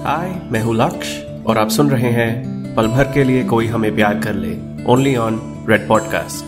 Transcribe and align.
हाय 0.00 0.48
मैं 0.52 0.60
हूँ 0.60 0.74
लक्ष्य 0.74 1.44
और 1.46 1.58
आप 1.58 1.68
सुन 1.68 1.90
रहे 1.90 2.10
हैं 2.10 2.50
पल 2.74 2.86
भर 2.86 3.12
के 3.12 3.24
लिए 3.24 3.44
कोई 3.44 3.66
हमें 3.66 3.94
प्यार 3.94 4.20
कर 4.20 4.34
ले 4.34 4.84
ओनली 4.84 5.16
ऑन 5.16 5.66
रेड 5.68 5.88
पॉडकास्ट 5.88 6.44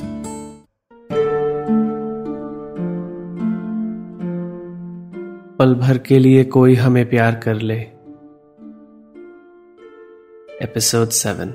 पल 5.59 5.75
भर 5.75 5.99
के 5.99 6.19
लिए 6.19 6.45
कोई 6.45 6.75
हमें 6.75 7.11
प्यार 7.11 7.41
कर 7.41 7.55
ले। 7.55 7.81
एपिसोड 10.65 11.09
सेवन 11.09 11.51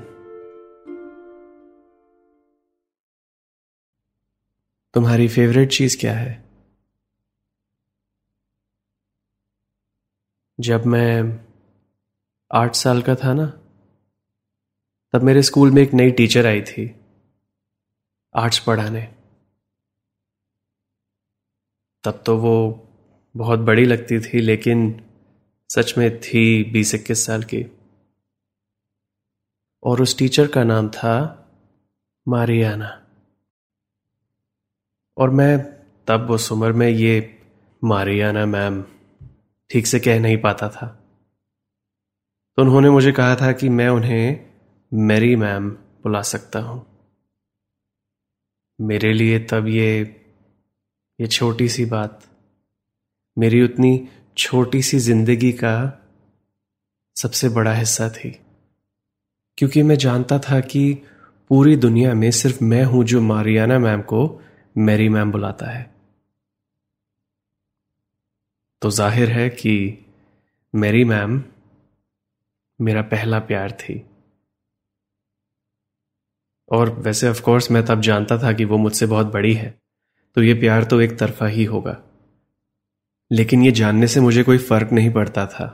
तुम्हारी 4.94 5.28
फेवरेट 5.28 5.70
चीज़ 5.70 6.00
क्या 6.00 6.14
है? 6.14 6.44
जब 10.60 10.86
मैं 10.86 11.47
आठ 12.50 12.74
साल 12.74 13.02
का 13.02 13.14
था 13.14 13.32
ना? 13.34 13.46
तब 15.12 15.22
मेरे 15.22 15.42
स्कूल 15.42 15.70
में 15.70 15.82
एक 15.82 15.94
नई 15.94 16.10
टीचर 16.10 16.46
आई 16.46 16.62
थी, 16.62 16.94
आर्ट्स 18.34 18.58
पढ़ाने। 18.58 19.14
तब 22.04 22.22
तो 22.26 22.38
वो 22.38 22.88
बहुत 23.36 23.58
बड़ी 23.58 23.84
लगती 23.84 24.20
थी, 24.20 24.40
लेकिन 24.40 25.04
सच 25.70 25.98
में 25.98 26.20
थी 26.20 26.64
बीस 26.64 26.94
इक्कीस 26.94 27.26
साल 27.26 27.42
की। 27.42 27.64
और 29.82 30.02
उस 30.02 30.18
टीचर 30.18 30.46
का 30.46 30.64
नाम 30.64 30.88
था 30.88 31.14
मारियाना। 32.28 33.06
और 35.16 35.30
मैं 35.30 35.58
तब 36.06 36.30
उस 36.30 36.52
उम्र 36.52 36.72
में 36.72 36.88
ये 36.88 37.42
मारियाना 37.84 38.46
मैम 38.46 38.84
ठीक 39.70 39.86
से 39.86 40.00
कह 40.00 40.20
नहीं 40.20 40.36
पाता 40.36 40.68
था। 40.68 41.07
तो 42.58 42.62
उन्होंने 42.62 42.88
मुझे 42.90 43.10
कहा 43.12 43.34
था 43.36 43.50
कि 43.52 43.68
मैं 43.68 43.88
उन्हें 43.88 44.46
मेरी 44.92 45.34
मैम 45.36 45.68
बुला 45.70 46.20
सकता 46.22 46.60
हूँ। 46.60 46.80
मेरे 48.78 49.12
लिए 49.12 49.38
तब 49.38 49.66
ये 49.68 49.90
ये 51.18 51.26
छोटी 51.26 51.68
सी 51.68 51.84
बात, 51.84 52.20
मेरी 53.36 53.62
उतनी 53.62 54.08
छोटी 54.36 54.82
सी 54.82 54.98
ज़िंदगी 54.98 55.52
का 55.52 55.74
सबसे 57.16 57.48
बड़ा 57.48 57.72
हिस्सा 57.72 58.08
थी। 58.08 58.30
क्योंकि 59.58 59.82
मैं 59.82 59.96
जानता 59.96 60.38
था 60.38 60.58
कि 60.60 60.82
पूरी 61.50 61.76
दुनिया 61.76 62.14
में 62.14 62.30
सिर्फ़ 62.30 62.64
मैं 62.64 62.82
हूँ 62.84 63.04
जो 63.04 63.20
मारियाना 63.20 63.78
मैम 63.78 64.02
को 64.02 64.40
मेरी 64.76 65.08
मैम 65.08 65.32
बुलाता 65.32 65.70
है। 65.70 65.82
तो 68.82 68.90
ज़ाहिर 68.90 69.30
है 69.30 69.48
कि 69.50 69.76
मेरी 70.74 71.04
मैम 71.04 71.42
मेरा 72.80 73.02
पहला 73.02 73.38
प्यार 73.40 73.72
थी। 73.72 73.94
और 76.68 76.90
वैसे 77.00 77.28
ऑफ़ 77.28 77.42
कोर्स 77.42 77.70
मैं 77.70 77.84
तब 77.86 78.00
जानता 78.00 78.38
था 78.38 78.52
कि 78.52 78.64
वो 78.64 78.78
मुझसे 78.78 79.06
बहुत 79.06 79.26
बड़ी 79.26 79.54
है 79.54 79.70
तो 80.36 80.42
ये 80.42 80.54
प्यार 80.54 80.84
तो 80.84 81.00
एक 81.00 81.18
तरफा 81.18 81.46
ही 81.46 81.64
होगा। 81.64 81.96
लेकिन 83.30 83.62
ये 83.62 83.70
जानने 83.72 84.06
से 84.06 84.20
मुझे 84.20 84.42
कोई 84.42 84.58
फ़र्क 84.58 84.92
नहीं 84.92 85.10
पड़ता 85.12 85.46
था। 85.46 85.66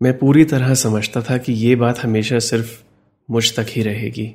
मैं 0.00 0.16
पूरी 0.18 0.44
तरह 0.44 0.74
समझता 0.74 1.22
था 1.22 1.38
कि 1.38 1.52
ये 1.52 1.76
बात 1.76 1.98
हमेशा 1.98 2.38
सिर्फ़ 2.38 2.82
मुझ 3.28 3.44
तक 3.56 3.66
ही 3.68 3.82
रहेगी। 3.82 4.34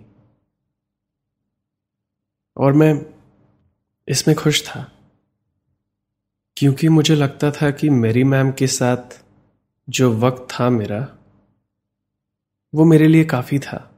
और 2.58 2.74
मैं 2.74 2.94
इसमें 4.08 4.36
खुश 4.38 4.62
था, 4.68 4.82
क्योंकि 6.58 6.90
मुझे 6.90 7.16
लगता 7.16 7.52
था 7.52 7.72
कि 7.72 7.90
मेरी 7.90 8.24
मैम 8.24 8.52
के 8.52 8.68
साथ 8.68 9.23
जो 9.88 10.12
वक्त 10.14 10.48
था 10.52 10.70
मेरा, 10.70 11.00
वो 12.74 12.86
मेरे 12.86 13.08
लिए 13.08 13.24
काफ़ी 13.24 13.60
था। 13.60 13.90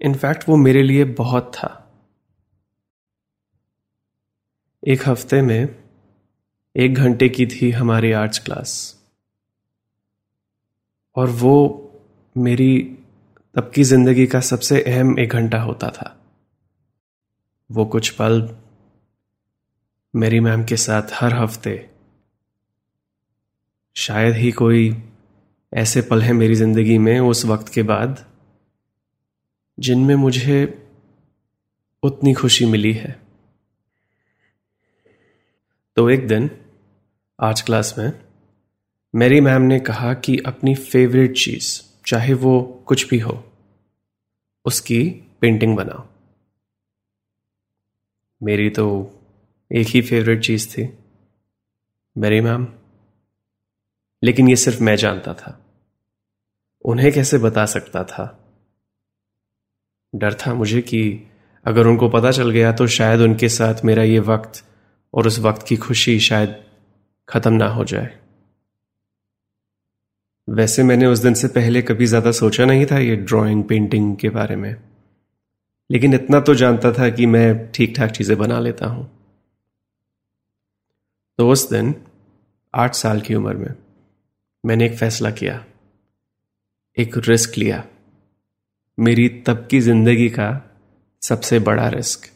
इनफैक्ट 0.00 0.48
वो 0.48 0.56
मेरे 0.56 0.82
लिए 0.82 1.04
बहुत 1.04 1.52
था। 1.54 1.76
एक 4.82 5.08
हफ़्ते 5.08 5.42
में 5.42 5.76
एक 6.76 6.94
घंटे 6.94 7.28
की 7.28 7.46
थी 7.46 7.70
हमारी 7.70 8.12
आर्ट्स 8.12 8.38
क्लास 8.38 8.72
और 11.16 11.30
वो 11.30 11.56
मेरी 12.36 12.96
तब 13.56 13.70
की 13.74 13.84
ज़िंदगी 13.84 14.26
का 14.26 14.40
सबसे 14.40 14.82
अहम 14.82 15.18
एक 15.18 15.28
घंटा 15.28 15.60
होता 15.62 15.88
था। 15.90 16.16
वो 17.70 17.84
कुछ 17.84 18.10
पल 18.10 18.56
मेरी 20.14 20.40
मैम 20.40 20.64
के 20.64 20.76
साथ 20.76 21.02
हर 21.12 21.34
हफ़्ते 21.34 21.74
शायद 24.00 24.34
ही 24.34 24.52
कोई 24.52 25.02
ऐसे 25.74 26.02
पल 26.02 26.22
हैं 26.22 26.32
मेरी 26.32 26.54
ज़िंदगी 26.54 26.98
में 26.98 27.20
उस 27.20 27.44
वक्त 27.44 27.72
के 27.72 27.82
बाद, 27.82 28.24
जिनमें 29.78 30.14
मुझे 30.14 30.88
उतनी 32.02 32.34
खुशी 32.34 32.66
मिली 32.66 32.92
है। 32.92 33.20
तो 35.96 36.10
एक 36.10 36.26
दिन, 36.26 36.50
आज 37.40 37.60
क्लास 37.60 37.94
में, 37.98 38.12
मेरी 39.14 39.40
मैम 39.40 39.62
ने 39.62 39.80
कहा 39.80 40.14
कि 40.14 40.38
अपनी 40.38 40.74
फेवरेट 40.74 41.36
चीज़, 41.36 41.82
चाहे 42.06 42.34
वो 42.34 42.84
कुछ 42.86 43.08
भी 43.08 43.18
हो, 43.18 43.44
उसकी 44.64 45.04
पेंटिंग 45.40 45.76
बनाओ। 45.76 46.06
मेरी 48.42 48.70
तो 48.70 48.88
एक 49.70 49.86
ही 49.86 50.02
फेवरेट 50.02 50.44
चीज़ 50.44 50.68
थी, 50.68 50.88
मेरी 52.16 52.40
मैम। 52.40 52.68
लेकिन 54.22 54.48
यह 54.48 54.56
सिर्फ़ 54.56 54.82
मैं 54.82 54.96
जानता 54.96 55.34
था। 55.34 55.58
उन्हें 56.84 57.12
कैसे 57.12 57.38
बता 57.38 57.64
सकता 57.66 58.04
था? 58.04 58.36
डर 60.14 60.34
था 60.34 60.54
मुझे 60.54 60.80
कि 60.82 61.28
अगर 61.66 61.86
उनको 61.86 62.08
पता 62.08 62.30
चल 62.30 62.50
गया 62.50 62.72
तो 62.72 62.86
शायद 62.86 63.20
उनके 63.20 63.48
साथ 63.48 63.84
मेरा 63.84 64.02
ये 64.02 64.18
वक्त 64.18 64.62
और 65.14 65.26
उस 65.26 65.38
वक्त 65.38 65.66
की 65.66 65.76
खुशी 65.76 66.18
शायद 66.20 66.54
खत्म 67.28 67.52
ना 67.52 67.68
हो 67.68 67.84
जाए। 67.84 68.10
वैसे 70.48 70.82
मैंने 70.82 71.06
उस 71.06 71.18
दिन 71.18 71.34
से 71.34 71.48
पहले 71.48 71.82
कभी 71.82 72.06
ज़्यादा 72.06 72.30
सोचा 72.32 72.64
नहीं 72.64 72.86
था 72.86 72.98
ये 72.98 73.16
ड्राइंग 73.16 73.62
पेंटिंग 73.64 74.16
के 74.16 74.28
बारे 74.28 74.56
में। 74.56 74.74
लेकिन 75.90 76.14
इतना 76.14 76.40
तो 76.40 76.54
जानता 76.54 76.92
था 76.92 77.08
कि 77.10 77.26
मैं 77.26 77.70
ठीक 77.72 77.96
ठाक 77.96 78.10
चीज़ें 78.10 78.36
बना 78.38 78.58
लेता 78.60 78.86
हूँ। 78.86 79.04
तो 81.38 81.48
उस 81.50 81.68
दिन, 81.70 81.94
आठ 82.74 82.94
साल 82.94 83.20
की 83.20 83.34
उम्र 83.34 83.54
में 83.54 83.74
मैंने 84.64 84.86
एक 84.86 84.96
फैसला 84.98 85.30
किया, 85.30 85.64
एक 86.96 87.16
रिस्क 87.18 87.56
लिया। 87.58 87.84
मेरी 88.98 89.28
तब 89.46 89.66
की 89.70 89.80
ज़िंदगी 89.80 90.28
का 90.28 90.48
सबसे 91.22 91.58
बड़ा 91.58 91.88
रिस्क। 91.88 92.30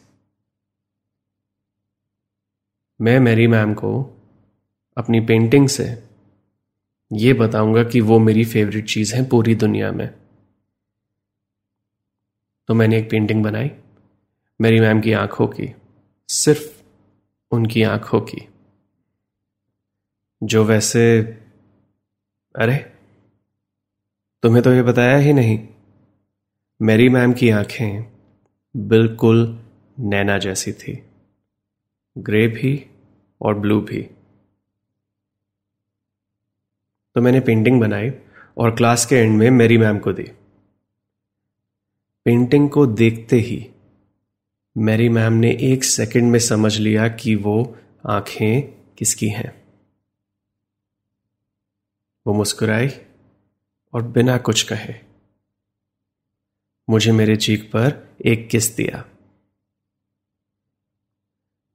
मैं 2.99 3.19
मेरी 3.19 3.47
मैम 3.47 3.73
को 3.73 3.91
अपनी 4.97 5.19
पेंटिंग 5.19 5.67
से 5.67 5.85
यह 7.11 7.33
बताऊँगा 7.33 7.83
कि 7.83 8.01
वो 8.01 8.19
मेरी 8.19 8.45
फेवरेट 8.45 8.85
चीज़ 8.85 9.15
है 9.15 9.23
पूरी 9.29 9.55
दुनिया 9.55 9.91
में। 9.91 10.07
तो 12.69 12.73
मैंने 12.73 12.97
एक 12.97 13.09
पेंटिंग 13.09 13.43
बनाई, 13.43 13.71
मेरी 14.59 14.79
मैम 14.79 15.01
की 15.01 15.13
आँखों 15.13 15.47
की, 15.47 15.73
सिर्फ़ 16.29 16.71
उनकी 17.51 17.83
आँखों 17.83 18.21
की, 18.21 18.47
जो 20.41 20.63
वैसे 20.63 21.21
अरे, 22.55 22.75
तुम्हें 24.43 24.63
तो 24.63 24.73
ये 24.73 24.81
बताया 24.81 25.17
ही 25.17 25.33
नहीं। 25.33 25.67
मेरी 26.81 27.09
मैम 27.09 27.33
की 27.33 27.49
आँखें 27.49 28.11
बिल्कुल 28.77 29.65
नैना 29.99 30.37
जैसी 30.37 30.73
थी। 30.73 31.03
ग्रे 32.17 32.47
भी 32.47 32.85
और 33.41 33.59
ब्लू 33.59 33.81
भी। 33.81 34.01
तो 37.15 37.21
मैंने 37.21 37.39
पेंटिंग 37.39 37.79
बनाई 37.79 38.11
और 38.57 38.75
क्लास 38.75 39.05
के 39.05 39.15
एंड 39.15 39.37
में 39.37 39.51
मेरी 39.51 39.77
मैम 39.77 39.99
को 39.99 40.13
दी। 40.13 40.31
पेंटिंग 42.25 42.69
को 42.69 42.85
देखते 42.85 43.35
ही 43.35 43.71
मेरी 44.77 45.09
मैम 45.09 45.33
ने 45.33 45.57
एक 45.61 45.83
सेकंड 45.83 46.31
में 46.31 46.39
समझ 46.39 46.77
लिया 46.77 47.07
कि 47.07 47.35
वो 47.35 47.77
आँखें 48.07 48.61
किसकी 48.97 49.27
हैं। 49.27 49.64
वो 52.25 52.33
मुस्कुराई 52.33 52.89
और 53.93 54.03
बिना 54.03 54.37
कुछ 54.37 54.63
कहे, 54.63 54.93
मुझे 56.87 57.11
मेरे 57.11 57.35
चीक 57.35 57.63
पर 57.71 58.17
एक 58.25 58.47
किस 58.49 58.75
दिया। 58.75 59.03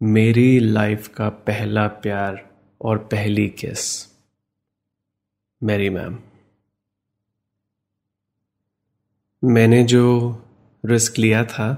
मेरी 0.00 0.58
लाइफ 0.60 1.08
का 1.08 1.28
पहला 1.28 1.86
प्यार 1.86 2.48
और 2.80 2.98
पहली 2.98 3.48
किस। 3.48 3.86
मेरी 5.62 5.88
मैम। 5.90 6.18
मैंने 9.42 9.82
जो 9.84 10.04
रिस्क 10.84 11.18
लिया 11.18 11.44
था, 11.44 11.68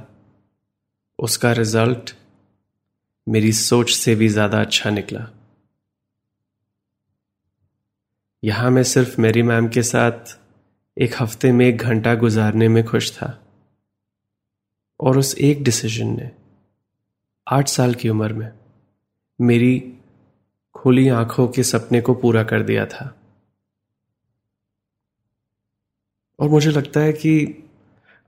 उसका 1.18 1.52
रिज़ल्ट 1.52 2.14
मेरी 3.26 3.52
सोच 3.52 3.90
से 3.90 4.14
भी 4.14 4.28
ज़्यादा 4.28 4.60
अच्छा 4.60 4.90
निकला। 4.90 5.28
यहाँ 8.42 8.70
मैं 8.70 8.82
सिर्फ़ 8.82 9.20
मेरी 9.20 9.42
मैम 9.42 9.68
के 9.68 9.82
साथ 9.82 10.36
एक 10.96 11.14
हफ़्ते 11.20 11.50
में 11.52 11.66
एक 11.66 11.82
घंटा 11.82 12.14
गुजारने 12.14 12.68
में 12.68 12.82
खुश 12.84 13.10
था। 13.12 13.26
और 15.00 15.18
उस 15.18 15.34
एक 15.38 15.62
डिसीज़न 15.64 16.08
ने 16.16 16.30
आठ 17.46 17.68
साल 17.68 17.94
की 17.94 18.08
उम्र 18.08 18.32
में 18.32 18.50
मेरी 19.38 19.78
खुली 20.74 21.08
आँखों 21.08 21.46
के 21.48 21.62
सपने 21.62 22.00
को 22.00 22.14
पूरा 22.14 22.42
कर 22.44 22.62
दिया 22.62 22.86
था। 22.86 23.14
और 26.38 26.48
मुझे 26.48 26.70
लगता 26.70 27.00
है 27.00 27.12
कि 27.12 27.34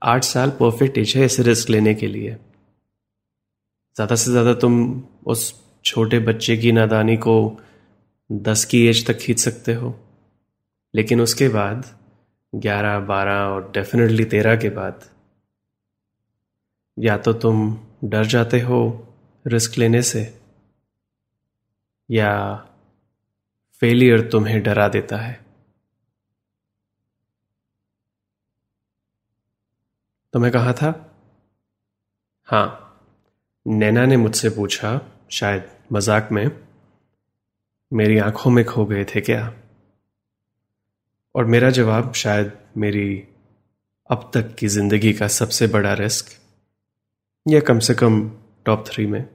आठ 0.01 0.23
साल 0.23 0.49
परफेक्ट 0.59 0.97
एज 0.97 1.13
है 1.17 1.25
इसे 1.25 1.43
रिस्क 1.43 1.69
लेने 1.69 1.93
के 1.95 2.07
लिए। 2.07 2.31
ज़्यादा 3.95 4.15
से 4.15 4.31
ज़्यादा 4.31 4.53
तुम 4.53 5.03
उस 5.25 5.53
छोटे 5.85 6.19
बच्चे 6.21 6.57
की 6.57 6.71
नादानी 6.71 7.17
को 7.17 7.35
दस 8.29 8.65
की 8.65 8.85
एज 8.87 9.05
तक 9.07 9.17
खींच 9.17 9.39
सकते 9.39 9.73
हो। 9.73 9.95
लेकिन 10.95 11.21
उसके 11.21 11.49
बाद, 11.49 11.99
ग्यारह, 12.55 12.99
बारह 12.99 13.35
और 13.35 13.71
डेफिनेटली 13.71 14.25
तेरह 14.25 14.55
के 14.55 14.69
बाद, 14.69 15.03
या 16.99 17.17
तो 17.17 17.33
तुम 17.33 17.77
डर 18.03 18.25
जाते 18.25 18.61
हो 18.61 19.07
रिस्क 19.47 19.77
लेने 19.77 20.01
से, 20.01 20.39
या 22.11 22.55
फेलियर 23.81 24.29
तुम्हें 24.29 24.63
डरा 24.63 24.87
देता 24.87 25.17
है। 25.17 25.45
तो 30.33 30.39
मैं 30.39 30.51
कहा 30.51 30.73
था? 30.73 31.17
हाँ। 32.45 32.81
नैना 33.67 34.05
ने 34.05 34.17
मुझसे 34.17 34.49
पूछा, 34.49 35.01
शायद 35.31 35.69
मज़ाक 35.93 36.29
में, 36.31 36.51
मेरी 37.93 38.17
आँखों 38.17 38.51
में 38.51 38.65
खो 38.65 38.85
गए 38.85 39.05
थे 39.05 39.21
क्या? 39.21 39.53
और 41.35 41.45
मेरा 41.45 41.69
जवाब 41.69 42.13
शायद 42.13 42.51
मेरी 42.77 43.07
अब 44.09 44.29
तक 44.33 44.53
की 44.55 44.67
ज़िंदगी 44.67 45.13
का 45.13 45.27
सबसे 45.27 45.67
बड़ा 45.67 45.93
रिस्क 45.93 46.25
या 47.45 47.59
कम 47.59 47.79
से 47.79 47.93
कम 47.93 48.29
टॉप 48.65 48.85
थ्री 48.87 49.05
में। 49.05 49.25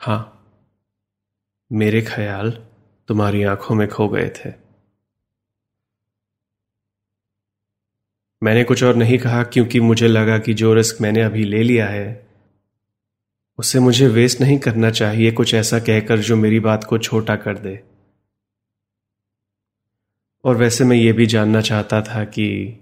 हाँ, 0.00 0.22
मेरे 1.70 2.02
ख्याल 2.02 2.50
तुम्हारी 3.08 3.42
आँखों 3.42 3.74
में 3.74 3.86
खो 3.88 4.08
गए 4.08 4.28
थे। 4.28 4.50
मैंने 8.42 8.64
कुछ 8.64 8.84
और 8.84 8.96
नहीं 8.96 9.18
कहा 9.18 9.42
क्योंकि 9.42 9.80
मुझे 9.80 10.08
लगा 10.08 10.38
कि 10.38 10.54
जो 10.54 10.74
रिस्क 10.74 11.00
मैंने 11.00 11.22
अभी 11.22 11.44
ले 11.44 11.62
लिया 11.62 11.88
है, 11.88 12.26
उसे 13.58 13.80
मुझे 13.80 14.08
वेस्ट 14.08 14.40
नहीं 14.40 14.58
करना 14.58 14.90
चाहिए 14.90 15.32
कुछ 15.32 15.54
ऐसा 15.54 15.78
कहकर 15.78 16.18
जो 16.20 16.36
मेरी 16.36 16.60
बात 16.60 16.84
को 16.84 16.98
छोटा 16.98 17.36
कर 17.36 17.58
दे। 17.58 17.91
और 20.44 20.56
वैसे 20.56 20.84
मैं 20.84 20.96
ये 20.96 21.12
भी 21.12 21.26
जानना 21.26 21.60
चाहता 21.60 22.02
था 22.02 22.24
कि 22.24 22.78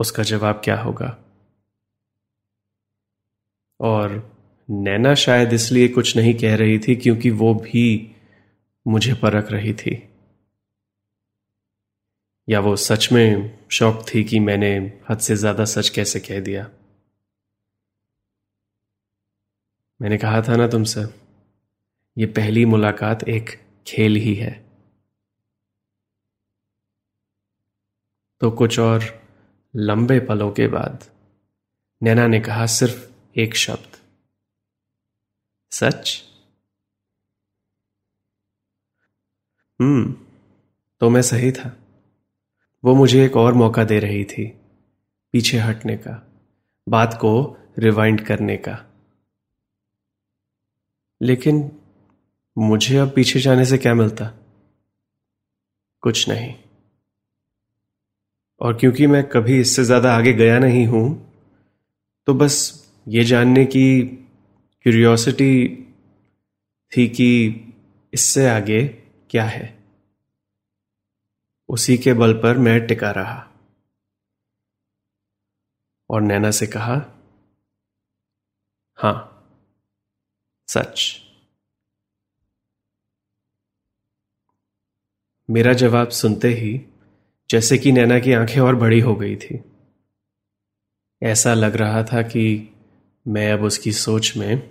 उसका 0.00 0.22
जवाब 0.22 0.60
क्या 0.64 0.80
होगा। 0.80 1.16
और 3.80 4.36
नैना 4.68 5.14
शायद 5.14 5.52
इसलिए 5.52 5.88
कुछ 5.88 6.16
नहीं 6.16 6.34
कह 6.34 6.56
रही 6.56 6.78
थी 6.78 6.96
क्योंकि 6.96 7.30
वो 7.30 7.54
भी 7.54 8.14
मुझे 8.86 9.14
परख 9.14 9.52
रही 9.52 9.72
थी। 9.72 10.02
या 12.48 12.60
वो 12.60 12.76
सच 12.76 13.08
में 13.12 13.58
शौक 13.70 14.04
थी 14.08 14.24
कि 14.24 14.38
मैंने 14.40 14.98
हद 15.10 15.18
से 15.18 15.36
ज़्यादा 15.36 15.64
सच 15.64 15.88
कैसे 15.88 16.20
कह 16.20 16.40
दिया। 16.40 16.66
मैंने 20.00 20.18
कहा 20.18 20.40
था 20.42 20.56
ना 20.56 20.68
तुमसे, 20.68 21.02
ये 22.16 22.26
पहली 22.26 22.64
मुलाकात 22.64 23.28
एक 23.28 23.50
खेल 23.86 24.16
ही 24.16 24.34
है। 24.34 24.67
तो 28.40 28.50
कुछ 28.50 28.78
और 28.78 29.22
लंबे 29.76 30.20
पलों 30.20 30.52
के 30.52 30.66
बाद 30.66 31.04
नैना 32.02 32.26
ने 32.26 32.40
कहा, 32.40 32.66
सिर्फ़ 32.66 33.12
एक 33.36 33.56
शब्द। 33.56 33.96
सच? 35.70 36.22
हम्म 39.80 40.16
तो 41.00 41.10
मैं 41.10 41.22
सही 41.22 41.52
था। 41.52 41.76
वो 42.84 42.94
मुझे 42.94 43.26
एक 43.26 43.36
और 43.36 43.54
मौका 43.54 43.84
दे 43.84 43.98
रही 43.98 44.24
थी, 44.24 44.46
पीछे 45.32 45.58
हटने 45.58 45.96
का, 45.96 46.32
बात 46.88 47.14
को 47.14 47.56
रिवाइंड 47.78 48.26
करने 48.26 48.56
का। 48.56 48.84
लेकिन 51.22 51.80
मुझे 52.58 52.98
अब 52.98 53.12
पीछे 53.14 53.40
जाने 53.40 53.64
से 53.64 53.78
क्या 53.78 53.94
मिलता? 53.94 54.32
कुछ 56.00 56.28
नहीं। 56.28 56.67
और 58.60 58.78
क्योंकि 58.78 59.06
मैं 59.06 59.28
कभी 59.28 59.60
इससे 59.60 59.84
ज़्यादा 59.84 60.14
आगे 60.14 60.32
गया 60.32 60.58
नहीं 60.58 60.86
हूँ 60.86 61.34
तो 62.26 62.34
बस 62.34 62.56
ये 63.08 63.24
जानने 63.24 63.64
की 63.64 64.02
क्यूरियोसिटी 64.82 65.84
थी 66.92 67.08
कि 67.08 67.30
इससे 68.14 68.48
आगे 68.48 68.88
क्या 69.30 69.44
है। 69.44 69.78
उसी 71.68 71.98
के 71.98 72.12
बल 72.12 72.32
पर 72.34 72.58
मैं 72.58 72.86
टिका 72.86 73.10
रहा। 73.10 73.44
और 76.10 76.20
नैना 76.20 76.50
से 76.50 76.66
कहा, 76.66 76.94
हाँ, 78.98 79.46
सच। 80.68 81.20
मेरा 85.50 85.72
जवाब 85.72 86.08
सुनते 86.08 86.48
ही 86.48 86.80
जैसे 87.50 87.78
कि 87.78 87.92
नैना 87.92 88.18
की 88.18 88.32
आँखें 88.32 88.60
और 88.60 88.76
बड़ी 88.76 89.00
हो 89.00 89.14
गई 89.16 89.36
थी। 89.36 89.60
ऐसा 91.22 91.54
लग 91.54 91.76
रहा 91.76 92.02
था 92.02 92.22
कि 92.22 92.74
मैं 93.26 93.52
अब 93.52 93.62
उसकी 93.62 93.92
सोच 93.92 94.36
में 94.36 94.70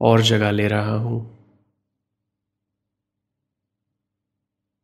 और 0.00 0.22
जगह 0.22 0.50
ले 0.50 0.68
रहा 0.68 0.96
हूँ। 0.96 1.38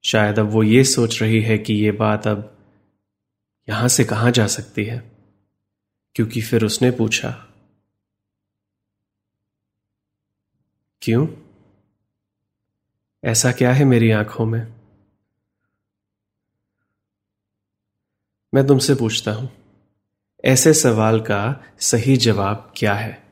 शायद 0.04 0.38
अब 0.38 0.50
वो 0.50 0.62
ये 0.62 0.84
सोच 0.84 1.22
रही 1.22 1.40
है 1.42 1.58
कि 1.58 1.74
ये 1.74 1.92
बात 1.92 2.26
अब 2.26 2.56
यहाँ 3.68 3.88
से 3.88 4.04
कहाँ 4.04 4.30
जा 4.30 4.46
सकती 4.46 4.84
है, 4.84 4.98
क्योंकि 6.16 6.42
फिर 6.42 6.64
उसने 6.64 6.90
पूछा, 6.90 7.30
क्यों? 11.02 11.26
ऐसा 13.24 13.52
क्या 13.52 13.72
है 13.72 13.84
मेरी 13.84 14.10
आँखों 14.10 14.46
में? 14.46 14.79
मैं 18.52 18.66
तुमसे 18.66 18.94
पूछता 18.94 19.32
हूँ, 19.32 19.50
ऐसे 20.44 20.74
सवाल 20.74 21.20
का 21.20 21.64
सही 21.80 22.16
जवाब 22.16 22.72
क्या 22.76 22.94
है? 22.94 23.22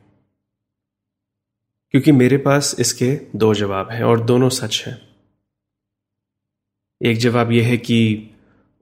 क्योंकि 1.91 2.13
मेरे 2.13 2.37
पास 2.37 2.75
इसके 2.79 3.21
दो 3.37 3.55
जवाब 3.55 3.91
हैं 3.91 4.03
और 4.03 4.25
दोनों 4.25 4.49
सच 4.49 4.83
हैं। 4.87 4.97
एक 7.01 7.19
जवाब 7.19 7.53
यह 7.53 7.67
है 7.67 7.77
कि 7.77 8.31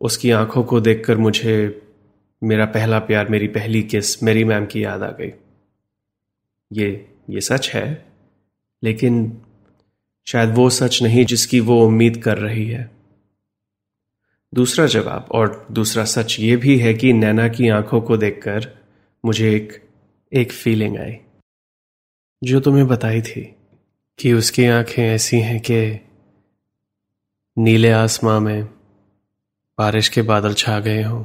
उसकी 0.00 0.30
आँखों 0.30 0.64
को 0.64 0.80
देखकर 0.80 1.16
मुझे 1.16 1.82
मेरा 2.42 2.64
पहला 2.66 2.98
प्यार, 2.98 3.28
मेरी 3.28 3.48
पहली 3.48 3.82
किस, 3.82 4.22
मेरी 4.22 4.44
मैम 4.44 4.66
की 4.66 4.84
याद 4.84 5.02
आ 5.02 5.10
गई। 5.10 5.32
ये 6.72 7.14
ये 7.30 7.40
सच 7.40 7.70
है, 7.74 8.06
लेकिन 8.82 9.42
शायद 10.26 10.54
वो 10.54 10.70
सच 10.70 11.02
नहीं 11.02 11.24
जिसकी 11.24 11.60
वो 11.60 11.86
उम्मीद 11.86 12.22
कर 12.22 12.38
रही 12.38 12.68
है। 12.68 12.95
दूसरा 14.52 14.86
जवाब, 14.86 15.28
और 15.32 15.66
दूसरा 15.70 16.04
सच 16.04 16.36
ये 16.40 16.56
भी 16.56 16.78
है 16.78 16.94
कि 16.94 17.12
नैना 17.12 17.48
की 17.48 17.68
आँखों 17.68 18.00
को 18.00 18.16
देखकर 18.16 18.70
मुझे 19.24 19.54
एक 19.56 19.72
एक 20.32 20.52
फीलिंग 20.52 20.96
आई, 20.98 21.16
जो 22.42 22.60
तुम्हें 22.60 22.86
बताई 22.86 23.22
थी 23.22 23.42
कि 24.18 24.32
उसकी 24.32 24.66
आँखें 24.66 25.02
ऐसी 25.04 25.40
हैं 25.40 25.60
कि 25.60 26.00
नीले 27.56 27.90
आसमां 27.90 28.40
में 28.40 28.64
बारिश 29.78 30.08
के 30.08 30.22
बादल 30.22 30.54
छा 30.54 30.78
गए 30.80 31.02
हों। 31.02 31.24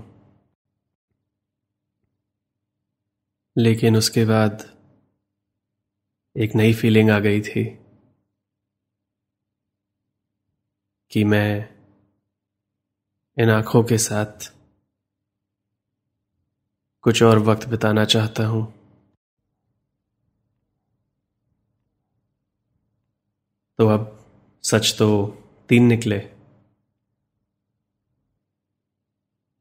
लेकिन 3.55 3.97
उसके 3.97 4.25
बाद 4.25 4.63
एक 6.35 6.55
नई 6.55 6.73
फीलिंग 6.73 7.09
आ 7.09 7.19
गई 7.19 7.41
थी 7.41 7.63
कि 11.11 11.23
मैं 11.23 11.80
इन 13.41 13.49
आँखों 13.49 13.83
के 13.83 13.97
साथ 13.97 14.53
कुछ 17.01 17.23
और 17.23 17.39
वक्त 17.39 17.67
बिताना 17.67 18.05
चाहता 18.05 18.45
हूँ। 18.45 18.73
तो 23.77 23.87
अब 23.87 24.25
सच 24.63 24.95
तो 24.99 25.27
तीन 25.69 25.83
निकले। 25.83 26.31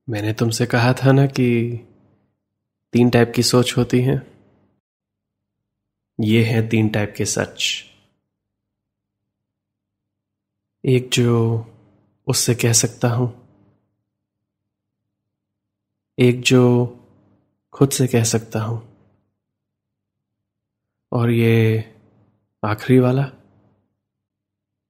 मैंने 0.09 0.33
तुमसे 0.33 0.67
कहा 0.67 0.93
था 0.93 1.13
ना 1.13 1.27
कि 1.27 1.81
तीन 2.93 3.11
टाइप 3.11 3.33
की 3.37 3.43
सोच 3.43 3.77
होती 3.77 4.01
है। 4.01 4.27
ये 6.21 6.45
हैं 6.45 6.69
तीन 6.69 6.89
टाइप 6.89 7.15
के 7.17 7.25
सच। 7.25 7.85
एक 10.85 11.11
जो 11.11 11.67
उससे 12.27 12.55
कह 12.55 12.73
सकता 12.73 13.09
हूँ। 13.09 13.40
एक 16.21 16.41
जो 16.41 16.62
खुद 17.73 17.91
से 17.91 18.07
कह 18.07 18.25
सकता 18.25 18.62
हूँ। 18.62 18.97
और 21.12 21.31
ये 21.31 21.95
आखिरी 22.65 22.99
वाला, 22.99 23.31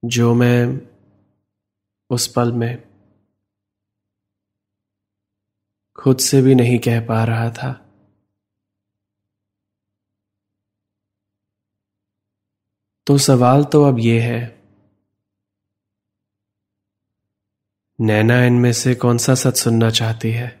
जो 0.05 0.33
मैं 0.33 0.87
उस 2.09 2.27
पल 2.27 2.51
में 2.51 2.83
खुद 5.95 6.17
से 6.17 6.41
भी 6.41 6.55
नहीं 6.55 6.79
कह 6.79 7.05
पा 7.05 7.23
रहा 7.23 7.49
था। 7.49 7.87
तो 13.07 13.17
सवाल 13.17 13.63
तो 13.63 13.83
अब 13.83 13.99
ये 13.99 14.21
है, 14.21 14.61
नैना 17.99 18.45
इनमें 18.45 18.73
से 18.73 18.95
कौन 18.95 19.17
सा 19.17 19.35
सच 19.35 19.57
सुनना 19.57 19.89
चाहती 19.89 20.31
है? 20.31 20.60